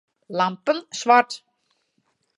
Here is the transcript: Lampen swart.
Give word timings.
Lampen 0.37 0.79
swart. 0.99 1.31